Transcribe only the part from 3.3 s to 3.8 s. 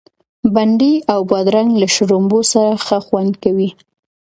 کوي.